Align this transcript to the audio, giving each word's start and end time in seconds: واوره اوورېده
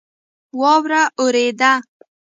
واوره 0.59 1.01
اوورېده 1.19 1.71